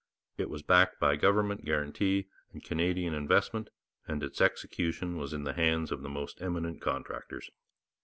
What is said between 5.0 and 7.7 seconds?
was in the hands of the most eminent contractors.